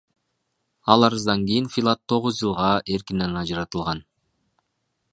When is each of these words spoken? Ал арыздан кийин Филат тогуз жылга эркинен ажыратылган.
Ал 0.91 1.01
арыздан 1.07 1.39
кийин 1.47 1.67
Филат 1.75 1.99
тогуз 2.09 2.33
жылга 2.41 2.71
эркинен 2.97 3.39
ажыратылган. 3.45 3.99